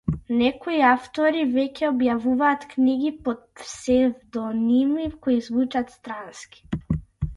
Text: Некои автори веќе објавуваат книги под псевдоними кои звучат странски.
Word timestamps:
Некои 0.37 0.77
автори 0.91 1.43
веќе 1.57 1.85
објавуваат 1.89 2.65
книги 2.73 3.11
под 3.27 3.45
псевдоними 3.61 5.07
кои 5.27 5.37
звучат 5.51 5.95
странски. 6.01 6.69